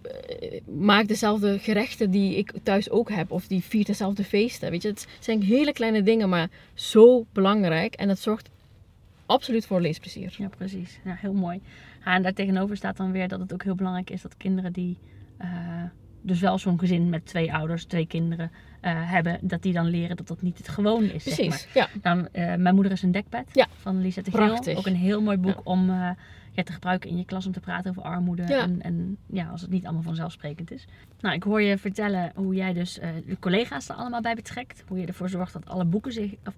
eh, 0.02 0.60
maakt 0.66 1.08
dezelfde 1.08 1.58
gerechten 1.58 2.10
die 2.10 2.36
ik 2.36 2.52
thuis 2.62 2.90
ook 2.90 3.10
heb. 3.10 3.30
Of 3.30 3.46
die 3.46 3.62
viert 3.62 3.86
dezelfde 3.86 4.24
feesten. 4.24 4.70
Weet 4.70 4.82
je, 4.82 4.88
het 4.88 5.06
zijn 5.20 5.42
hele 5.42 5.72
kleine 5.72 6.02
dingen, 6.02 6.28
maar 6.28 6.48
zo 6.74 7.26
belangrijk. 7.32 7.94
En 7.94 8.08
het 8.08 8.18
zorgt 8.18 8.50
absoluut 9.26 9.66
voor 9.66 9.80
leesplezier. 9.80 10.34
Ja, 10.38 10.48
precies. 10.48 11.00
Ja, 11.04 11.14
heel 11.18 11.32
mooi. 11.34 11.60
Ja, 12.04 12.14
en 12.14 12.22
daartegenover 12.22 12.76
staat 12.76 12.96
dan 12.96 13.12
weer 13.12 13.28
dat 13.28 13.40
het 13.40 13.52
ook 13.52 13.62
heel 13.62 13.74
belangrijk 13.74 14.10
is 14.10 14.22
dat 14.22 14.36
kinderen 14.36 14.72
die 14.72 14.98
eh, 15.36 15.48
dus 16.22 16.40
wel 16.40 16.58
zo'n 16.58 16.78
gezin 16.78 17.08
met 17.08 17.26
twee 17.26 17.52
ouders, 17.52 17.84
twee 17.84 18.06
kinderen 18.06 18.50
eh, 18.80 19.10
hebben, 19.10 19.38
dat 19.42 19.62
die 19.62 19.72
dan 19.72 19.86
leren 19.86 20.16
dat 20.16 20.26
dat 20.28 20.42
niet 20.42 20.58
het 20.58 20.68
gewoon 20.68 21.02
is. 21.02 21.24
Zeg 21.24 21.38
maar. 21.38 21.46
Precies, 21.46 21.68
ja. 21.74 21.88
Dan, 22.02 22.28
eh, 22.32 22.54
mijn 22.54 22.74
moeder 22.74 22.92
is 22.92 23.02
een 23.02 23.12
dekbed 23.12 23.48
Ja. 23.52 23.66
van 23.76 24.00
Lisette 24.00 24.30
Geel. 24.30 24.46
Prachtig. 24.46 24.78
Ook 24.78 24.86
een 24.86 24.96
heel 24.96 25.22
mooi 25.22 25.36
boek 25.36 25.54
Ja. 25.54 25.60
om 25.64 25.90
ja, 26.52 26.62
te 26.62 26.72
gebruiken 26.72 27.10
in 27.10 27.16
je 27.16 27.24
klas 27.24 27.46
om 27.46 27.52
te 27.52 27.60
praten 27.60 27.90
over 27.90 28.02
armoede. 28.02 28.42
Ja. 28.46 28.62
En, 28.62 28.82
en 28.82 29.16
ja, 29.26 29.48
als 29.48 29.60
het 29.60 29.70
niet 29.70 29.84
allemaal 29.84 30.02
vanzelfsprekend 30.02 30.70
is. 30.70 30.86
Nou, 31.20 31.34
ik 31.34 31.42
hoor 31.42 31.62
je 31.62 31.78
vertellen 31.78 32.32
hoe 32.34 32.54
jij 32.54 32.72
dus 32.72 32.94
de 33.26 33.36
collega's 33.40 33.88
er 33.88 33.94
allemaal 33.94 34.20
bij 34.20 34.34
betrekt. 34.34 34.84
Hoe 34.88 34.98
je 34.98 35.06
ervoor 35.06 35.28
zorgt 35.28 35.52
dat 35.52 35.68
alle 35.68 35.84
boeken 35.84 36.12
zich, 36.12 36.34
of, 36.46 36.54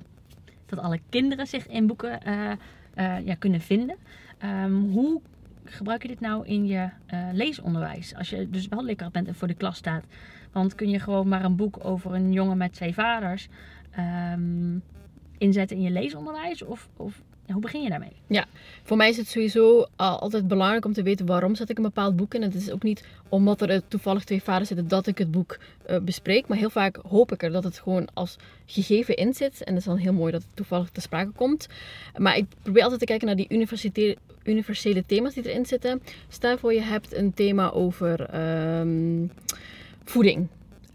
dat 0.68 0.78
alle 0.78 1.00
kinderen 1.08 1.46
zich 1.46 1.66
in 1.66 1.87
boeken 1.87 2.22
eh, 2.22 2.50
eh, 2.94 3.26
ja, 3.26 3.34
kunnen 3.34 3.60
vinden. 3.60 3.96
Ehm, 4.38 4.75
hoe 4.75 5.20
gebruik 5.64 6.02
je 6.02 6.08
dit 6.08 6.20
nou 6.20 6.46
in 6.46 6.66
je 6.66 6.88
eh, 7.06 7.28
leesonderwijs? 7.32 8.14
Als 8.14 8.30
je 8.30 8.50
dus 8.50 8.68
wel 8.68 8.84
lekker 8.84 9.10
bent 9.10 9.28
en 9.28 9.34
voor 9.34 9.48
de 9.48 9.54
klas 9.54 9.76
staat. 9.76 10.04
Want 10.52 10.75
kun 10.75 10.90
je 10.90 10.98
gewoon 10.98 11.28
maar 11.28 11.44
een 11.44 11.56
boek 11.56 11.84
over 11.84 12.14
een 12.14 12.32
jongen 12.32 12.56
met 12.56 12.72
twee 12.72 12.94
vaders 12.94 13.48
ehm, 13.90 14.78
inzetten 15.38 15.76
in 15.76 15.82
je 15.82 15.90
leesonderwijs? 15.90 16.62
Of, 16.62 16.88
of 16.96 17.22
hoe 17.52 17.62
begin 17.62 17.83
je 17.83 17.88
daarmee? 17.88 18.12
Voor 18.83 18.97
mij 18.97 19.09
is 19.09 19.17
het 19.17 19.28
sowieso 19.28 19.87
al- 19.97 20.19
altijd 20.19 20.49
belangrijk 20.49 20.85
om 20.85 20.93
te 20.93 21.02
weten 21.02 21.26
waarom 21.26 21.55
zet 21.55 21.71
ik 21.71 21.76
een 21.76 21.83
bepaald 21.83 22.17
boek 22.17 22.35
in. 22.35 22.43
Het 22.43 22.55
is 22.55 22.71
ook 22.71 22.83
niet 22.83 23.05
omdat 23.28 23.61
er 23.61 23.71
eh, 23.71 23.81
toevallig 23.88 24.25
twee 24.25 24.43
vaders 24.43 24.69
zitten 24.69 24.88
dat 24.88 25.07
ik 25.07 25.19
het 25.19 25.31
boek 25.31 25.59
eh, 25.87 25.99
bespreek. 25.99 26.49
Maar 26.49 26.59
heel 26.59 26.71
vaak 26.71 26.99
hoop 27.09 27.33
ik 27.33 27.43
er 27.43 27.52
dat 27.52 27.64
het 27.64 27.78
gewoon 27.78 28.09
als 28.14 28.37
gegeven 28.67 29.17
in 29.17 29.35
zit. 29.35 29.64
En 29.64 29.75
het 29.75 29.78
is 29.78 29.85
dan 29.88 29.97
heel 29.97 30.12
mooi 30.12 30.33
dat 30.33 30.43
het 30.43 30.50
toevallig 30.57 30.90
te 30.90 31.00
sprake 31.00 31.31
komt. 31.31 31.67
Maar 32.17 32.37
ik 32.37 32.47
probeer 32.62 32.83
altijd 32.83 33.00
te 33.00 33.07
kijken 33.07 33.26
naar 33.26 33.37
die 33.37 33.47
universele 34.45 35.05
thema's 35.07 35.35
die 35.35 35.49
erin 35.49 35.67
zitten. 35.67 36.02
Stel 36.28 36.59
voor 36.59 36.75
je 36.75 36.83
hebt 36.83 37.14
een 37.14 37.35
thema 37.35 37.71
over 37.71 38.21
ehm, 38.21 39.26
voeding. 40.05 40.49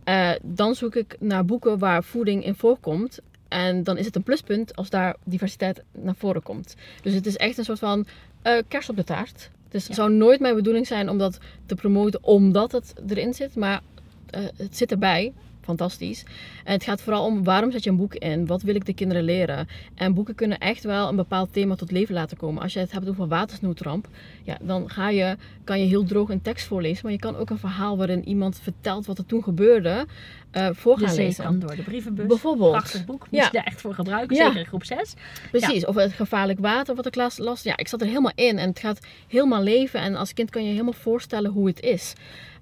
Eh, 0.04 0.32
dan 0.42 0.76
zoek 0.76 0.96
ik 0.96 1.16
naar 1.20 1.46
boeken 1.46 1.80
waar 1.80 2.04
voeding 2.04 2.46
in 2.46 2.56
voorkomt. 2.56 3.20
En 3.54 3.84
dan 3.84 3.98
is 3.98 4.06
het 4.06 4.16
een 4.16 4.24
pluspunt 4.24 4.76
als 4.76 4.90
daar 4.90 5.16
diversiteit 5.24 5.84
naar 5.92 6.16
voren 6.16 6.44
komt. 6.44 6.76
Dus 7.02 7.14
het 7.14 7.26
is 7.26 7.38
echt 7.38 7.58
een 7.58 7.64
soort 7.66 7.80
van 7.80 8.06
eh 8.42 8.62
kers 8.68 8.90
op 8.90 8.96
de 8.96 9.04
taart. 9.04 9.50
Dus 9.70 9.82
het 9.88 9.90
Ja. 9.90 9.96
zou 10.04 10.12
nooit 10.12 10.40
mijn 10.40 10.56
bedoeling 10.56 10.88
zijn 10.88 11.10
om 11.10 11.18
dat 11.18 11.38
te 11.66 11.76
promoten 11.76 12.24
omdat 12.24 12.72
het 12.72 12.94
erin 13.08 13.34
zit. 13.34 13.56
Maar 13.56 13.82
eh, 14.30 14.42
het 14.58 14.78
zit 14.78 14.92
erbij. 14.92 15.34
Fantastisch. 15.64 16.24
En 16.64 16.74
het 16.74 16.84
gaat 16.84 17.02
vooral 17.02 17.26
om 17.26 17.44
waarom 17.44 17.72
zet 17.72 17.84
je 17.84 17.90
een 17.90 17.96
boek 17.98 18.16
in? 18.16 18.46
Wat 18.46 18.62
wil 18.62 18.76
ik 18.76 18.86
de 18.86 18.94
kinderen 18.94 19.24
leren? 19.24 19.68
En 19.96 20.14
boeken 20.14 20.36
kunnen 20.36 20.58
echt 20.60 20.84
wel 20.84 21.10
een 21.10 21.16
bepaald 21.16 21.54
thema 21.54 21.76
tot 21.76 21.92
leven 21.92 22.14
laten 22.14 22.38
komen. 22.38 22.62
Als 22.62 22.74
je 22.74 22.80
het 22.80 22.92
hebt 22.92 23.10
over 23.10 23.28
watersnoodramp, 23.28 24.08
ja, 24.44 24.58
dan 24.62 24.90
ga 24.90 25.10
je, 25.10 25.38
kan 25.64 25.80
je 25.80 25.86
heel 25.86 26.04
droog 26.04 26.30
een 26.30 26.42
tekst 26.42 26.68
voorlezen. 26.68 27.00
Maar 27.04 27.12
je 27.12 27.20
kan 27.20 27.36
ook 27.36 27.50
een 27.50 27.58
verhaal 27.58 27.98
waarin 27.98 28.28
iemand 28.28 28.60
vertelt 28.62 29.06
wat 29.06 29.18
er 29.18 29.26
toen 29.26 29.44
gebeurde, 29.44 30.06
eh 30.52 30.68
voor 30.72 30.98
gaan 31.00 31.16
lezen. 31.16 31.44
kan 31.44 31.60
door 31.60 31.76
de 31.76 31.82
brievenbus. 31.84 32.26
Bijvoorbeeld. 32.28 32.72
Prachtig 32.72 33.06
boek. 33.06 33.20
Moet 33.20 33.40
Ja. 33.40 33.46
je 33.46 33.52
daar 33.52 33.64
echt 33.64 33.82
voor 33.82 33.94
gebruiken. 33.94 34.36
Ja. 34.36 34.46
Zeker 34.46 34.60
in 34.60 34.66
groep 34.66 34.84
6. 34.86 35.14
Precies, 35.52 35.86
of 35.86 35.96
het 35.96 36.12
gevaarlijk 36.12 36.60
water 36.60 36.96
wat 36.96 37.06
ik 37.06 37.16
laatst 37.16 37.40
las. 37.40 37.64
Ja, 37.64 37.78
ik 37.78 37.88
zat 37.88 38.02
er 38.02 38.08
helemaal 38.08 38.32
in 38.36 38.58
en 38.58 38.70
het 38.70 38.80
gaat 38.80 39.00
helemaal 39.28 39.64
leven. 39.64 40.00
En 40.00 40.16
als 40.16 40.34
kind 40.34 40.50
kan 40.50 40.64
je 40.64 40.72
helemaal 40.72 40.94
voorstellen 40.94 41.52
hoe 41.52 41.68
het 41.68 41.80
is. 41.82 42.14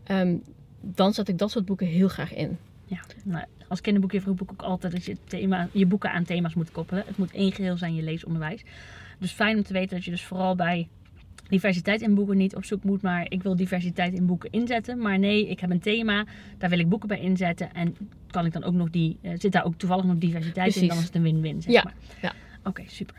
Ehm, 0.03 0.36
dan 0.81 1.13
zet 1.13 1.27
ik 1.27 1.38
dat 1.38 1.51
soort 1.51 1.65
boeken 1.65 1.88
heel 1.88 2.08
graag 2.08 2.34
in. 2.34 2.58
Ja, 2.92 3.00
nou, 3.24 3.46
als 3.68 3.82
kinderboekje 3.82 4.22
roep 4.26 4.42
ik 4.42 4.52
ook 4.52 4.62
altijd 4.62 4.94
dat 4.94 5.06
je 5.06 5.18
thema, 5.28 5.68
je 5.72 5.86
boeken 5.86 6.12
aan 6.12 6.24
thema's 6.24 6.54
moet 6.54 6.72
koppelen. 6.72 7.04
Het 7.08 7.18
moet 7.18 7.32
één 7.32 7.52
geheel 7.52 7.78
zijn, 7.78 7.96
je 7.96 8.02
leesonderwijs. 8.02 8.64
Dus 9.20 9.32
fijn 9.32 9.58
om 9.58 9.64
te 9.64 9.74
weten 9.74 9.96
dat 9.96 10.06
je 10.06 10.12
dus 10.12 10.26
vooral 10.26 10.56
bij 10.56 10.88
diversiteit 11.48 12.02
in 12.02 12.16
boeken 12.16 12.38
niet 12.38 12.56
op 12.56 12.66
zoek 12.66 12.84
moet, 12.84 13.02
maar 13.02 13.26
ik 13.30 13.44
wil 13.44 13.56
diversiteit 13.56 14.14
in 14.14 14.26
boeken 14.26 14.52
inzetten. 14.52 14.98
Maar 14.98 15.20
nee, 15.20 15.48
ik 15.48 15.60
heb 15.60 15.70
een 15.70 15.80
thema, 15.80 16.26
daar 16.58 16.70
wil 16.70 16.80
ik 16.80 16.90
boeken 16.90 17.08
bij 17.08 17.20
inzetten. 17.20 17.74
En 17.74 17.96
kan 18.28 18.46
ik 18.46 18.54
dan 18.54 18.64
ook 18.64 18.74
nog 18.74 18.90
die, 18.90 19.18
uh, 19.22 19.32
zit 19.38 19.52
daar 19.52 19.66
ook 19.66 19.76
toevallig 19.76 20.06
nog 20.06 20.18
diversiteit 20.18 20.76
in, 20.76 20.88
dan 20.88 20.98
is 20.98 21.04
het 21.04 21.16
een 21.16 21.22
win-win. 21.22 21.62
Zeg 21.62 21.74
ja. 21.74 21.84
maar. 21.84 21.96
ja. 22.22 22.34
Oké, 22.64 22.84
super. 22.88 23.16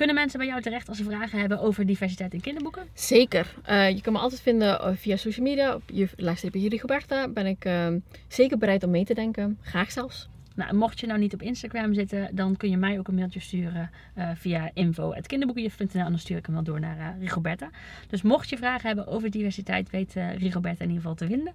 Kunnen 0.00 0.18
mensen 0.18 0.38
bij 0.38 0.48
jou 0.48 0.62
terecht 0.62 0.88
als 0.88 0.96
ze 0.96 1.04
vragen 1.04 1.38
hebben 1.40 1.60
over 1.60 1.86
diversiteit 1.86 2.34
in 2.34 2.40
kinderboeken? 2.40 2.88
Zeker. 2.94 3.54
Uh, 3.70 3.90
je 3.90 4.00
kan 4.00 4.12
me 4.12 4.18
altijd 4.18 4.40
vinden 4.40 4.80
eh, 4.80 4.92
via 4.94 5.16
social 5.16 5.46
media. 5.46 5.74
Op 5.74 5.82
laagstreepje 6.16 6.68
Rigoberta 6.68 7.28
ben 7.28 7.46
ik 7.46 7.64
uh, 7.64 7.88
zeker 8.28 8.58
bereid 8.58 8.82
om 8.82 8.90
mee 8.90 9.04
te 9.04 9.14
denken. 9.14 9.58
Graag 9.62 9.92
zelfs. 9.92 10.28
Nou, 10.54 10.74
mocht 10.74 11.00
je 11.00 11.06
nou 11.06 11.18
niet 11.18 11.34
op 11.34 11.42
Instagram 11.42 11.94
zitten, 11.94 12.36
dan 12.36 12.56
kun 12.56 12.70
je 12.70 12.76
mij 12.76 12.98
ook 12.98 13.08
een 13.08 13.14
mailtje 13.14 13.40
sturen 13.40 13.90
uh, 14.18 14.30
via 14.34 14.70
info.kinderboekenjuf.nl 14.74 16.04
en 16.04 16.10
dan 16.10 16.18
stuur 16.18 16.36
ik 16.36 16.46
hem 16.46 16.54
wel 16.54 16.64
door 16.64 16.80
naar 16.80 16.98
uh, 16.98 17.20
Rigoberta. 17.20 17.70
Dus 18.08 18.22
mocht 18.22 18.48
je 18.48 18.56
vragen 18.56 18.86
hebben 18.86 19.06
over 19.06 19.30
diversiteit, 19.30 19.90
weet 19.90 20.16
uh, 20.16 20.34
Rigoberta 20.36 20.84
in 20.84 20.90
ieder 20.90 21.02
geval 21.02 21.14
te 21.14 21.26
vinden. 21.26 21.52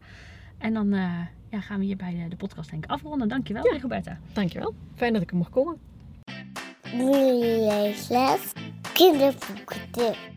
En 0.58 0.74
dan 0.74 0.90
ja, 1.50 1.60
gaan 1.60 1.80
we 1.80 1.86
hier 1.86 1.98
bij 1.98 2.12
de, 2.24 2.28
de 2.30 2.36
podcast 2.36 2.70
denk 2.70 2.84
ik 2.84 2.90
afronden. 2.90 3.28
Dankjewel, 3.28 3.66
Ja. 3.66 3.72
Rigoberta. 3.74 4.20
Dankjewel. 4.34 4.74
Fijn 4.96 5.14
dat 5.14 5.22
ik 5.22 5.32
er 5.32 5.38
mocht 5.38 5.52
komen. 5.52 5.78
Mini 6.94 7.66
Kinderboekentips. 8.94 10.35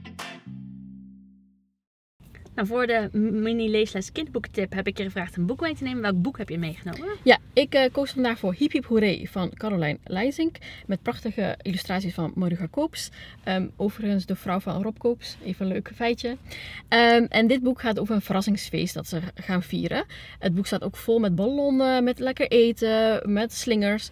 Nou, 2.59 2.71
voor 2.71 2.87
de 2.87 3.09
mini-leesles 3.19 4.13
kinderboekentip 4.13 4.73
heb 4.73 4.87
ik 4.87 4.99
je 4.99 5.05
gevraagd 5.05 5.37
een 5.37 5.47
boek 5.47 5.61
mee 5.61 5.75
te 5.75 5.83
nemen. 5.83 6.03
Welk 6.03 6.23
boek 6.23 6.39
heb 6.39 6.49
je 6.49 6.59
meegenomen? 6.59 7.09
Ja, 7.23 7.39
ik 7.53 7.75
uh, 7.75 7.85
koos 7.93 8.11
vandaag 8.11 8.39
voor 8.39 8.55
Hiep 8.55 8.85
Hoeree 8.85 9.31
van 9.31 9.51
Caroline 9.55 9.99
Leijzink. 10.05 10.57
Met 10.87 11.03
prachtige 11.03 11.59
illustraties 11.63 12.15
van 12.15 12.33
Moruga 12.35 12.67
Koops. 12.71 13.11
Um, 13.45 13.71
overigens 13.77 14.27
de 14.27 14.37
vrouw 14.37 14.61
van 14.61 14.83
Rob 14.83 14.99
Koops. 14.99 15.37
Even 15.45 15.67
een 15.67 15.73
leuk 15.73 15.91
feitje. 15.95 16.29
Um, 16.29 17.27
en 17.29 17.47
dit 17.47 17.63
boek 17.63 17.81
gaat 17.81 17.99
over 17.99 18.15
een 18.15 18.23
verrassingsfeest 18.23 18.95
dat 18.95 19.07
ze 19.07 19.21
gaan 19.35 19.63
vieren. 19.63 20.05
Het 20.39 20.55
boek 20.55 20.67
staat 20.67 20.83
ook 20.85 20.97
vol 20.97 21.19
met 21.19 21.35
ballonnen, 21.35 22.05
met 22.05 22.19
lekker 22.19 22.49
eten, 22.49 23.33
met 23.33 23.53
slingers. 23.53 24.09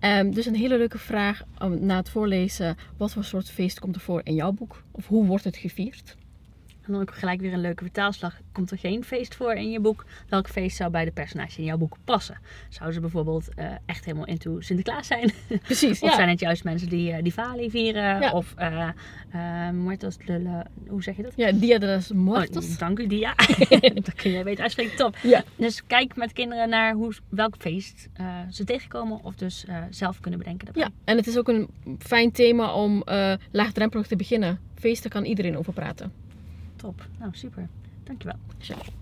Um, 0.00 0.34
dus 0.34 0.46
een 0.46 0.54
hele 0.54 0.78
leuke 0.78 0.98
vraag 0.98 1.42
na 1.78 1.96
het 1.96 2.08
voorlezen. 2.08 2.76
Wat 2.96 3.12
voor 3.12 3.24
soort 3.24 3.50
feest 3.50 3.80
komt 3.80 3.94
er 3.94 4.00
voor 4.00 4.20
in 4.24 4.34
jouw 4.34 4.52
boek? 4.52 4.82
Of 4.90 5.06
hoe 5.06 5.26
wordt 5.26 5.44
het 5.44 5.56
gevierd? 5.56 6.16
En 6.90 6.96
dan 6.96 7.08
ook 7.08 7.14
gelijk 7.14 7.40
weer 7.40 7.52
een 7.52 7.60
leuke 7.60 7.84
vertaalslag. 7.84 8.40
Komt 8.52 8.70
er 8.70 8.78
geen 8.78 9.04
feest 9.04 9.34
voor 9.34 9.52
in 9.52 9.70
je 9.70 9.80
boek? 9.80 10.04
Welk 10.28 10.48
feest 10.48 10.76
zou 10.76 10.90
bij 10.90 11.04
de 11.04 11.10
personage 11.10 11.58
in 11.58 11.64
jouw 11.64 11.76
boek 11.76 11.96
passen? 12.04 12.38
Zouden 12.68 12.94
ze 12.94 13.00
bijvoorbeeld 13.00 13.48
uh, 13.58 13.64
echt 13.86 14.04
helemaal 14.04 14.26
into 14.26 14.60
Sinterklaas 14.60 15.06
zijn? 15.06 15.32
Precies, 15.62 16.00
of 16.00 16.08
ja. 16.08 16.14
zijn 16.14 16.28
het 16.28 16.40
juist 16.40 16.64
mensen 16.64 16.88
die 16.88 17.12
uh, 17.12 17.22
Diwali 17.22 17.70
vieren? 17.70 18.20
Ja. 18.20 18.32
Of 18.32 18.54
uh, 18.58 19.70
Muertos 19.70 20.16
de... 20.18 20.62
Hoe 20.88 21.02
zeg 21.02 21.16
je 21.16 21.22
dat? 21.22 21.32
Ja, 21.36 21.52
Dia 21.52 21.78
de 21.78 21.86
los 21.86 22.12
Muertos. 22.12 22.70
Oh, 22.70 22.78
dank 22.78 22.98
u, 22.98 23.06
Dia. 23.06 23.34
dat 23.94 24.14
kun 24.14 24.30
jij 24.30 24.44
beter 24.44 24.62
uitspreken. 24.62 24.96
Top. 24.96 25.16
Ja. 25.22 25.44
Dus 25.56 25.86
kijk 25.86 26.16
met 26.16 26.32
kinderen 26.32 26.68
naar 26.68 26.94
hoe, 26.94 27.14
welk 27.28 27.54
feest 27.58 28.08
ze 28.50 28.64
tegenkomen. 28.64 29.24
Of 29.24 29.34
dus 29.34 29.64
zelf 29.90 30.20
kunnen 30.20 30.38
bedenken. 30.38 30.64
Daarbij. 30.64 30.82
Ja, 30.82 30.90
en 31.04 31.16
het 31.16 31.26
is 31.26 31.38
ook 31.38 31.48
een 31.48 31.68
fijn 31.98 32.32
thema 32.32 32.74
om 32.74 33.04
laagdrempelig 33.50 34.06
te 34.06 34.16
beginnen. 34.16 34.58
Feesten 34.74 35.10
kan 35.10 35.24
iedereen 35.24 35.58
over 35.58 35.72
praten. 35.72 36.28
Top. 36.80 37.08
Nou, 37.18 37.30
super. 37.34 37.68
Dankjewel. 38.04 38.38
Sure. 38.58 38.99